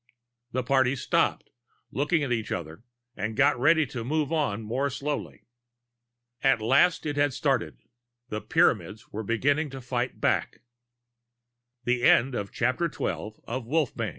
[0.51, 1.51] The party stopped,
[1.91, 2.81] looked at each other,
[3.15, 5.43] and got ready to move on more slowly.
[6.41, 7.77] At last it had started.
[8.29, 10.61] The Pyramids were beginning to fight back.
[11.85, 13.59] XIII Citizeness Roget Germyn, widow,
[13.95, 14.09] wok